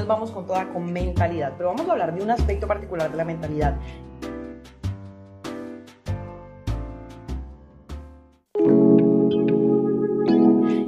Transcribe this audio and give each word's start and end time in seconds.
Nos 0.00 0.08
vamos 0.08 0.30
con 0.30 0.46
toda 0.46 0.66
con 0.72 0.90
mentalidad, 0.90 1.52
pero 1.58 1.68
vamos 1.68 1.86
a 1.86 1.92
hablar 1.92 2.14
de 2.14 2.22
un 2.22 2.30
aspecto 2.30 2.66
particular 2.66 3.10
de 3.10 3.18
la 3.18 3.24
mentalidad. 3.26 3.76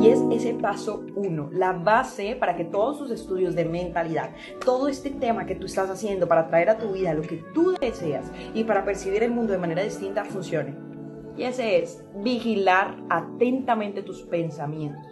Y 0.00 0.08
es 0.08 0.22
ese 0.32 0.54
paso 0.54 1.04
uno, 1.16 1.50
la 1.52 1.72
base 1.72 2.34
para 2.34 2.56
que 2.56 2.64
todos 2.64 2.96
tus 2.96 3.10
estudios 3.10 3.54
de 3.54 3.66
mentalidad, 3.66 4.30
todo 4.64 4.88
este 4.88 5.10
tema 5.10 5.44
que 5.44 5.54
tú 5.54 5.66
estás 5.66 5.90
haciendo 5.90 6.26
para 6.26 6.48
traer 6.48 6.70
a 6.70 6.78
tu 6.78 6.92
vida 6.92 7.12
lo 7.12 7.20
que 7.20 7.44
tú 7.52 7.74
deseas 7.78 8.32
y 8.54 8.64
para 8.64 8.86
percibir 8.86 9.22
el 9.22 9.32
mundo 9.32 9.52
de 9.52 9.58
manera 9.58 9.82
distinta 9.82 10.24
funcione. 10.24 10.93
Y 11.36 11.44
ese 11.44 11.82
es 11.82 12.04
vigilar 12.22 12.96
atentamente 13.08 14.02
tus 14.02 14.22
pensamientos. 14.22 15.04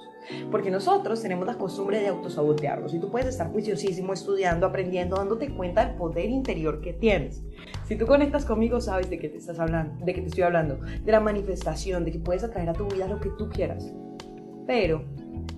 Porque 0.51 0.71
nosotros 0.71 1.21
tenemos 1.21 1.47
la 1.47 1.59
costumbre 1.59 2.01
de 2.01 2.09
autosabotearlos 2.09 2.95
y 2.95 3.01
tú 3.01 3.11
puedes 3.11 3.29
estar 3.29 3.51
juiciosísimo 3.51 4.13
estudiando, 4.13 4.67
aprendiendo, 4.67 5.17
dándote 5.17 5.53
cuenta 5.53 5.85
del 5.85 5.97
poder 5.97 6.31
interior 6.31 6.81
que 6.81 6.93
tienes. 6.93 7.43
Si 7.87 7.97
tú 7.97 8.07
conectas 8.07 8.45
conmigo, 8.45 8.81
sabes 8.81 9.11
de 9.11 9.19
qué 9.19 9.29
te 9.29 9.39
estás 9.39 9.59
hablando, 9.59 10.05
de 10.05 10.15
qué 10.15 10.21
te 10.21 10.29
estoy 10.29 10.45
hablando, 10.45 10.77
de 10.77 11.13
la 11.13 11.21
manifestación, 11.21 12.05
de 12.05 12.13
que 12.13 12.19
puedes 12.21 12.45
atraer 12.45 12.69
a 12.69 12.73
tu 12.73 12.87
vida 12.87 13.09
lo 13.09 13.19
que 13.19 13.31
tú 13.31 13.49
quieras. 13.49 13.93
Pero, 14.67 15.05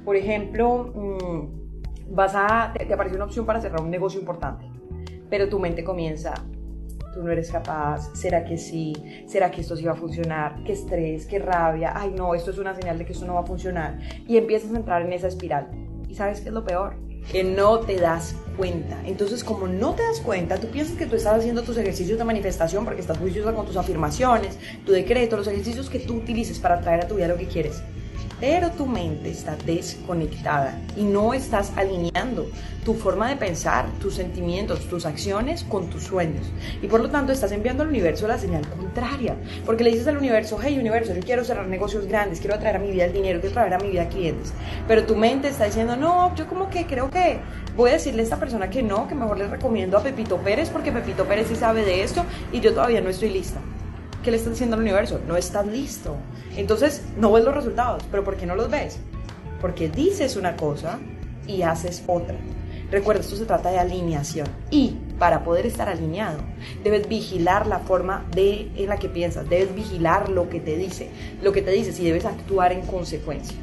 por 0.05 0.17
ejemplo, 0.17 0.93
mm, 0.95 2.15
vas 2.15 2.35
a, 2.35 2.73
te 2.73 2.93
aparece 2.93 3.17
una 3.17 3.27
opción 3.27 3.45
para 3.45 3.61
cerrar 3.61 3.83
un 3.83 3.91
negocio 3.91 4.19
importante, 4.19 4.65
pero 5.29 5.49
tu 5.49 5.59
mente 5.59 5.85
comienza, 5.85 6.35
tú 7.15 7.23
no 7.23 7.31
eres 7.31 7.51
capaz, 7.51 8.11
¿será 8.15 8.45
que 8.45 8.59
sí? 8.59 8.93
¿Será 9.27 9.51
que 9.51 9.61
esto 9.61 9.77
sí 9.77 9.85
va 9.85 9.93
a 9.93 9.97
funcionar? 9.97 10.63
¿Qué 10.65 10.73
estrés? 10.73 11.27
¿Qué 11.27 11.39
rabia? 11.39 11.93
Ay, 11.95 12.13
no, 12.15 12.35
esto 12.35 12.51
es 12.51 12.59
una 12.59 12.75
señal 12.75 12.99
de 12.99 13.07
que 13.07 13.13
esto 13.13 13.25
no 13.25 13.35
va 13.35 13.41
a 13.41 13.47
funcionar. 13.47 13.99
Y 14.27 14.37
empiezas 14.37 14.73
a 14.73 14.77
entrar 14.77 15.03
en 15.03 15.13
esa 15.13 15.29
espiral. 15.29 15.69
¿Y 16.09 16.15
sabes 16.15 16.41
qué 16.41 16.49
es 16.49 16.55
lo 16.55 16.65
peor? 16.65 16.97
Que 17.31 17.45
no 17.45 17.81
te 17.81 17.97
das 17.97 18.37
cuenta. 18.57 19.01
Entonces, 19.07 19.45
como 19.45 19.67
no 19.67 19.95
te 19.95 20.03
das 20.03 20.21
cuenta, 20.21 20.59
tú 20.59 20.67
piensas 20.67 20.97
que 20.97 21.07
tú 21.07 21.17
estás 21.17 21.39
haciendo 21.39 21.63
tus 21.63 21.79
ejercicios 21.79 22.19
de 22.19 22.25
manifestación 22.25 22.85
porque 22.85 23.01
estás 23.01 23.17
juiciosa 23.17 23.55
con 23.55 23.65
tus 23.65 23.77
afirmaciones, 23.77 24.59
tu 24.85 24.93
decreto, 24.93 25.37
los 25.37 25.47
ejercicios 25.47 25.89
que 25.89 26.01
tú 26.01 26.17
utilices 26.17 26.59
para 26.59 26.81
traer 26.81 27.05
a 27.05 27.09
tu 27.09 27.15
vida 27.15 27.29
lo 27.29 27.37
que 27.37 27.47
quieres 27.47 27.83
pero 28.47 28.71
tu 28.73 28.85
mente 28.85 29.31
está 29.31 29.57
desconectada 29.65 30.79
y 30.99 31.03
no 31.05 31.33
estás 31.33 31.73
alineando 31.77 32.47
tu 32.85 32.93
forma 32.93 33.31
de 33.31 33.37
pensar, 33.37 33.87
tus 34.03 34.17
sentimientos, 34.17 34.81
tus 34.81 35.07
acciones 35.07 35.65
con 35.65 35.89
tus 35.89 36.03
sueños. 36.03 36.45
Y 36.83 36.87
por 36.87 37.01
lo 37.01 37.09
tanto 37.09 37.33
estás 37.33 37.53
enviando 37.53 37.85
al 37.85 37.89
universo 37.89 38.29
la 38.29 38.37
señal 38.37 38.69
contraria, 38.69 39.35
porque 39.65 39.83
le 39.83 39.93
dices 39.93 40.09
al 40.09 40.19
universo, 40.19 40.59
hey 40.63 40.79
universo, 40.79 41.15
yo 41.15 41.23
quiero 41.23 41.43
cerrar 41.43 41.69
negocios 41.69 42.07
grandes, 42.07 42.39
quiero 42.39 42.57
atraer 42.57 42.77
a 42.77 42.81
mi 42.81 42.91
vida 42.91 43.07
el 43.07 43.15
dinero, 43.15 43.41
quiero 43.41 43.55
traer 43.55 43.73
a 43.73 43.79
mi 43.79 43.89
vida 43.89 44.11
clientes. 44.11 44.53
Pero 44.87 45.07
tu 45.07 45.17
mente 45.17 45.49
está 45.49 45.65
diciendo, 45.65 45.97
no, 45.97 46.35
yo 46.35 46.47
como 46.47 46.69
que 46.69 46.85
creo 46.85 47.09
que 47.09 47.39
voy 47.75 47.89
a 47.89 47.93
decirle 47.95 48.21
a 48.21 48.25
esta 48.25 48.39
persona 48.39 48.69
que 48.69 48.83
no, 48.83 49.09
que 49.09 49.15
mejor 49.15 49.39
le 49.39 49.49
recomiendo 49.49 49.97
a 49.97 50.03
Pepito 50.03 50.37
Pérez 50.37 50.69
porque 50.69 50.93
Pepito 50.93 51.25
Pérez 51.25 51.47
sí 51.49 51.57
sabe 51.57 51.83
de 51.87 52.03
esto 52.03 52.27
y 52.53 52.61
yo 52.61 52.75
todavía 52.75 53.01
no 53.01 53.09
estoy 53.09 53.31
lista. 53.31 53.61
¿Qué 54.25 54.31
le 54.31 54.39
estás 54.39 54.55
diciendo 54.55 54.75
al 54.75 54.83
universo? 54.83 55.21
No 55.29 55.37
estás 55.37 55.67
listo. 55.67 56.17
Entonces, 56.57 57.03
no 57.19 57.31
ves 57.31 57.45
los 57.45 57.55
resultados. 57.55 58.03
¿Pero 58.11 58.25
por 58.25 58.37
qué 58.37 58.47
no 58.47 58.57
los 58.57 58.71
ves? 58.71 58.99
Porque 59.61 59.89
dices 59.89 60.37
una 60.37 60.57
cosa 60.57 60.99
y 61.47 61.63
haces 61.63 62.03
otra. 62.07 62.37
Recuerda, 62.91 63.21
esto 63.21 63.37
se 63.37 63.45
trata 63.45 63.71
de 63.71 63.79
alineación. 63.79 64.47
Y 64.71 64.97
para 65.19 65.45
poder 65.45 65.67
estar 65.67 65.89
alineado, 65.89 66.39
debes 66.83 67.09
vigilar 67.09 67.67
la 67.67 67.81
forma 67.81 68.25
de, 68.35 68.71
en 68.77 68.89
la 68.89 68.99
que 68.99 69.09
piensas, 69.09 69.49
debes 69.49 69.75
vigilar 69.75 70.29
lo 70.29 70.49
que 70.49 70.61
te 70.61 70.77
dice, 70.77 71.11
lo 71.43 71.53
que 71.53 71.63
te 71.63 71.71
dices 71.71 71.99
y 72.01 72.05
debes 72.05 72.25
actuar 72.25 72.73
en 72.73 72.83
consecuencia. 72.83 73.57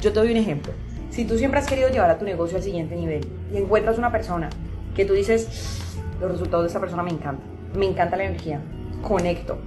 Yo 0.00 0.12
te 0.12 0.20
doy 0.20 0.30
un 0.32 0.38
ejemplo. 0.38 0.72
Si 1.10 1.24
tú 1.24 1.38
siempre 1.38 1.60
has 1.60 1.66
querido 1.66 1.88
llevar 1.88 2.10
a 2.10 2.18
tu 2.18 2.24
negocio 2.24 2.56
al 2.56 2.62
siguiente 2.62 2.96
nivel 2.96 3.26
y 3.52 3.58
encuentras 3.58 3.98
una 3.98 4.12
persona 4.12 4.50
que 4.94 5.04
tú 5.04 5.12
dices, 5.12 5.48
los 6.20 6.30
resultados 6.30 6.64
de 6.64 6.68
esta 6.68 6.80
persona 6.80 7.02
me 7.02 7.10
encantan, 7.10 7.46
me 7.76 7.86
encanta 7.86 8.16
la 8.16 8.24
energía, 8.24 8.60
conecto, 9.02 9.58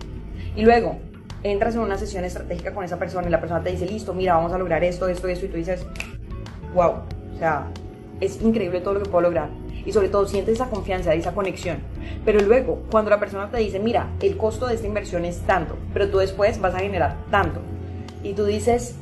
y 0.55 0.63
luego 0.63 0.97
entras 1.44 1.75
en 1.75 1.81
una 1.81 1.97
sesión 1.97 2.23
estratégica 2.23 2.73
con 2.73 2.83
esa 2.83 2.97
persona 2.97 3.27
y 3.27 3.31
la 3.31 3.39
persona 3.39 3.61
te 3.61 3.71
dice, 3.71 3.85
listo, 3.85 4.13
mira, 4.13 4.35
vamos 4.35 4.53
a 4.53 4.57
lograr 4.57 4.83
esto, 4.83 5.07
esto, 5.07 5.27
esto, 5.27 5.45
y 5.45 5.49
tú 5.49 5.57
dices, 5.57 5.85
wow, 6.73 6.91
o 7.35 7.38
sea, 7.38 7.67
es 8.21 8.41
increíble 8.41 8.81
todo 8.81 8.95
lo 8.95 9.03
que 9.03 9.09
puedo 9.09 9.23
lograr. 9.23 9.49
Y 9.85 9.91
sobre 9.91 10.07
todo 10.07 10.25
sientes 10.25 10.55
esa 10.55 10.69
confianza, 10.69 11.13
esa 11.13 11.33
conexión. 11.33 11.77
Pero 12.23 12.39
luego, 12.39 12.83
cuando 12.89 13.09
la 13.09 13.19
persona 13.19 13.49
te 13.49 13.57
dice, 13.57 13.79
mira, 13.79 14.07
el 14.21 14.38
costo 14.38 14.67
de 14.67 14.75
esta 14.75 14.88
inversión 14.88 15.25
es 15.25 15.39
tanto, 15.41 15.75
pero 15.94 16.09
tú 16.09 16.19
después 16.19 16.59
vas 16.61 16.73
a 16.73 16.79
generar 16.79 17.17
tanto. 17.29 17.59
Y 18.23 18.33
tú 18.33 18.45
dices, 18.45 18.95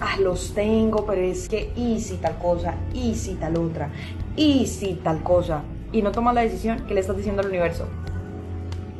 ah, 0.00 0.16
los 0.20 0.54
tengo, 0.54 1.04
pero 1.04 1.20
es 1.20 1.48
que, 1.48 1.72
y 1.74 2.00
si 2.00 2.16
tal 2.18 2.38
cosa, 2.38 2.74
y 2.92 3.16
si 3.16 3.34
tal 3.34 3.56
otra, 3.56 3.90
y 4.36 4.66
si 4.68 4.94
tal 4.94 5.22
cosa. 5.24 5.62
Y 5.90 6.02
no 6.02 6.12
tomas 6.12 6.34
la 6.34 6.42
decisión, 6.42 6.86
que 6.86 6.94
le 6.94 7.00
estás 7.00 7.16
diciendo 7.16 7.42
al 7.42 7.48
universo? 7.48 7.88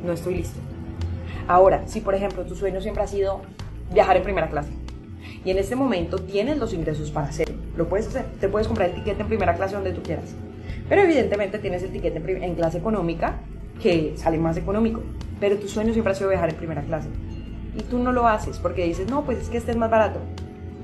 No 0.05 0.13
estoy 0.13 0.35
listo. 0.37 0.59
Ahora, 1.47 1.87
si 1.87 2.01
por 2.01 2.15
ejemplo 2.15 2.45
tu 2.45 2.55
sueño 2.55 2.81
siempre 2.81 3.03
ha 3.03 3.07
sido 3.07 3.43
viajar 3.93 4.17
en 4.17 4.23
primera 4.23 4.49
clase 4.49 4.71
y 5.45 5.51
en 5.51 5.59
este 5.59 5.77
momento 5.77 6.19
tienes 6.19 6.59
los 6.59 6.73
ingresos 6.73 7.11
para 7.11 7.27
hacerlo, 7.27 7.57
lo 7.77 7.89
puedes 7.89 8.07
hacer, 8.07 8.25
te 8.41 8.49
puedes 8.49 8.67
comprar 8.67 8.91
el 8.91 8.95
tiquete 8.95 9.21
en 9.21 9.29
primera 9.29 9.55
clase 9.55 9.75
donde 9.75 9.93
tú 9.93 10.03
quieras. 10.03 10.35
Pero 10.89 11.03
evidentemente 11.03 11.59
tienes 11.59 11.83
el 11.83 11.93
tiquete 11.93 12.23
en, 12.45 12.55
clase 12.55 12.79
económica 12.79 13.41
que 13.83 14.15
sale 14.17 14.39
más 14.39 14.57
económico, 14.57 15.03
pero 15.41 15.59
tu 15.59 15.69
sueño 15.69 15.93
siempre 15.93 16.13
ha 16.13 16.17
sido 16.17 16.31
viajar 16.31 16.51
en 16.51 16.57
primera 16.57 16.83
clase. 16.83 17.09
Y 17.77 17.83
tú 17.83 17.99
no 17.99 18.13
lo 18.13 18.27
haces 18.27 18.59
porque 18.59 18.85
dices, 18.85 19.11
no, 19.11 19.25
pues 19.25 19.39
es 19.39 19.49
que 19.49 19.59
este 19.59 19.73
es 19.73 19.77
más 19.77 19.91
barato 19.91 20.21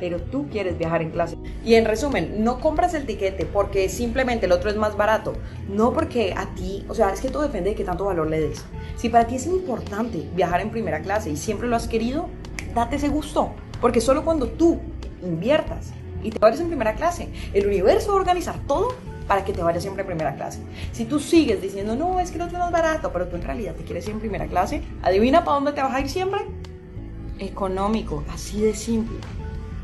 pero 0.01 0.21
tú 0.21 0.49
quieres 0.49 0.79
viajar 0.79 1.03
en 1.03 1.11
clase. 1.11 1.37
Y 1.65 1.75
en 1.75 1.85
resumen, 1.85 2.43
no 2.43 2.59
compras 2.59 2.95
el 2.95 3.07
tiquete 3.07 3.47
porque 3.47 3.89
simplemente 3.89 4.47
el 4.47 4.53
otro 4.53 4.71
es 4.71 4.77
más 4.77 4.97
barato, 4.97 5.35
no 5.69 5.93
porque 5.93 6.35
a 6.37 6.55
ti, 6.55 6.85
o 6.89 6.95
sea, 6.95 7.13
es 7.13 7.21
que 7.21 7.29
todo 7.29 7.43
depende 7.43 7.71
de 7.71 7.77
qué 7.77 7.85
tanto 7.85 8.07
valor 8.07 8.29
le 8.29 8.41
des. 8.41 8.65
Si 8.97 9.09
para 9.09 9.27
ti 9.27 9.37
es 9.37 9.47
importante 9.47 10.27
viajar 10.35 10.61
en 10.61 10.71
primera 10.71 11.01
clase 11.01 11.31
y 11.31 11.37
siempre 11.37 11.69
lo 11.69 11.77
has 11.77 11.87
querido, 11.87 12.29
date 12.75 12.97
ese 12.97 13.09
gusto, 13.09 13.51
porque 13.81 14.01
solo 14.01 14.25
cuando 14.25 14.49
tú 14.49 14.81
inviertas 15.23 15.93
y 16.23 16.31
te 16.31 16.39
vayas 16.39 16.61
en 16.61 16.69
primera 16.69 16.95
clase, 16.95 17.29
el 17.53 17.67
universo 17.67 18.09
va 18.09 18.15
a 18.15 18.21
organizar 18.21 18.59
todo 18.67 18.95
para 19.27 19.45
que 19.45 19.53
te 19.53 19.63
vayas 19.63 19.83
siempre 19.83 20.03
en 20.03 20.09
primera 20.09 20.35
clase. 20.35 20.59
Si 20.93 21.05
tú 21.05 21.21
sigues 21.21 21.63
diciendo, 21.63 21.95
no, 21.95 22.19
es 22.19 22.31
que 22.31 22.43
otro 22.43 22.57
es 22.57 22.65
más 22.65 22.73
barato, 22.73 23.13
pero 23.13 23.29
tú 23.29 23.37
en 23.37 23.43
realidad 23.43 23.75
te 23.75 23.85
quieres 23.85 24.05
ir 24.07 24.15
en 24.15 24.21
primera 24.21 24.47
clase, 24.47 24.83
adivina 25.03 25.45
para 25.45 25.55
dónde 25.55 25.73
te 25.73 25.83
vas 25.83 25.95
a 25.95 26.01
ir 26.01 26.09
siempre. 26.09 26.41
Económico, 27.39 28.25
así 28.29 28.61
de 28.61 28.75
simple. 28.75 29.17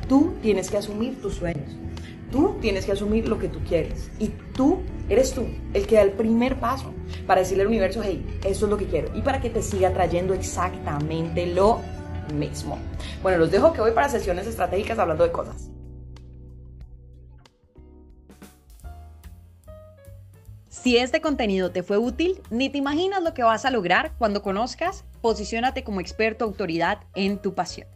Tú 0.09 0.34
tienes 0.41 0.71
que 0.71 0.77
asumir 0.77 1.21
tus 1.21 1.34
sueños. 1.34 1.77
Tú 2.31 2.56
tienes 2.61 2.87
que 2.87 2.93
asumir 2.93 3.28
lo 3.28 3.39
que 3.39 3.49
tú 3.49 3.61
quieres. 3.67 4.11
Y 4.19 4.28
tú 4.55 4.81
eres 5.09 5.33
tú 5.33 5.47
el 5.75 5.87
que 5.87 5.97
da 5.97 6.03
el 6.03 6.12
primer 6.12 6.61
paso 6.61 6.93
para 7.27 7.41
decirle 7.41 7.62
al 7.62 7.69
universo, 7.69 8.03
hey, 8.05 8.25
eso 8.44 8.67
es 8.67 8.71
lo 8.71 8.77
que 8.77 8.87
quiero. 8.87 9.17
Y 9.17 9.22
para 9.22 9.41
que 9.41 9.50
te 9.50 9.62
siga 9.62 9.93
trayendo 9.93 10.34
exactamente 10.34 11.47
lo 11.47 11.81
mismo. 12.34 12.78
Bueno, 13.22 13.39
los 13.39 13.50
dejo 13.50 13.72
que 13.72 13.81
voy 13.81 13.93
para 13.93 14.09
sesiones 14.09 14.47
estratégicas 14.47 14.99
hablando 14.99 15.25
de 15.25 15.33
cosas. 15.33 15.71
Si 20.69 20.99
este 20.99 21.21
contenido 21.21 21.73
te 21.73 21.82
fue 21.82 21.99
útil, 21.99 22.41
ni 22.50 22.69
te 22.69 22.79
imaginas 22.79 23.20
lo 23.20 23.35
que 23.35 23.43
vas 23.43 23.64
a 23.64 23.73
lograr 23.73 24.12
cuando 24.19 24.43
conozcas, 24.43 25.05
posiciónate 25.20 25.82
como 25.82 26.00
experto 26.00 26.44
autoridad 26.44 27.00
en 27.17 27.38
tu 27.38 27.55
pasión 27.55 27.95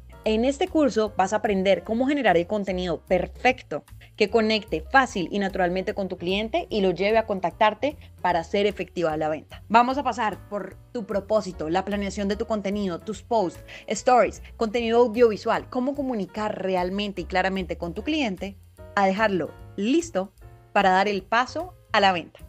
En 0.23 0.45
este 0.45 0.67
curso 0.67 1.13
vas 1.17 1.33
a 1.33 1.37
aprender 1.37 1.83
cómo 1.83 2.05
generar 2.05 2.37
el 2.37 2.45
contenido 2.45 3.01
perfecto 3.01 3.83
que 4.15 4.29
conecte 4.29 4.81
fácil 4.81 5.27
y 5.31 5.39
naturalmente 5.39 5.95
con 5.95 6.09
tu 6.09 6.19
cliente 6.19 6.67
y 6.69 6.81
lo 6.81 6.91
lleve 6.91 7.17
a 7.17 7.25
contactarte 7.25 7.97
para 8.21 8.41
hacer 8.41 8.67
efectiva 8.67 9.17
la 9.17 9.29
venta. 9.29 9.63
Vamos 9.67 9.97
a 9.97 10.03
pasar 10.03 10.47
por 10.47 10.75
tu 10.93 11.07
propósito, 11.07 11.71
la 11.71 11.85
planeación 11.85 12.27
de 12.27 12.35
tu 12.35 12.45
contenido, 12.45 12.99
tus 12.99 13.23
posts, 13.23 13.63
stories, 13.87 14.43
contenido 14.57 14.99
audiovisual, 14.99 15.67
cómo 15.71 15.95
comunicar 15.95 16.61
realmente 16.61 17.21
y 17.21 17.25
claramente 17.25 17.79
con 17.79 17.95
tu 17.95 18.03
cliente, 18.03 18.59
a 18.93 19.07
dejarlo 19.07 19.49
listo 19.75 20.33
para 20.71 20.91
dar 20.91 21.07
el 21.07 21.23
paso 21.23 21.73
a 21.93 21.99
la 21.99 22.11
venta. 22.11 22.41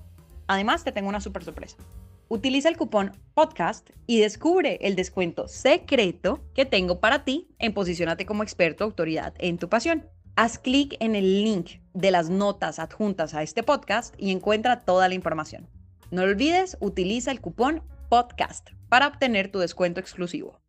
Además, 0.47 0.85
te 0.85 0.93
tengo 0.93 1.09
una 1.09 1.23
super 1.23 1.43
sorpresa. 1.43 1.79
Utiliza 2.35 2.71
el 2.71 2.79
cupón 2.79 3.13
podcast 3.35 3.91
y 4.07 4.19
descubre 4.19 4.79
el 4.81 4.97
descuento 4.97 5.49
secreto 5.49 6.41
que 6.55 6.65
tengo 6.65 6.99
para 6.99 7.27
ti 7.27 7.47
en 7.59 7.75
Posicionate 7.75 8.25
como 8.25 8.43
experto 8.43 8.85
autoridad 8.85 9.35
en 9.37 9.59
tu 9.59 9.69
pasión. 9.69 10.09
Haz 10.35 10.59
clic 10.59 10.97
en 11.01 11.15
el 11.15 11.45
link 11.45 11.73
de 11.93 12.11
las 12.11 12.31
notas 12.31 12.79
adjuntas 12.79 13.35
a 13.35 13.43
este 13.43 13.63
podcast 13.63 14.15
y 14.17 14.31
encuentra 14.31 14.81
toda 14.81 15.09
la 15.09 15.15
información. 15.15 15.69
No 16.11 16.23
olvides, 16.23 16.79
utiliza 16.81 17.31
el 17.33 17.43
cupón 17.43 17.83
podcast 18.09 18.71
para 18.89 19.09
obtener 19.09 19.51
tu 19.51 19.59
descuento 19.59 20.01
exclusivo. 20.01 20.62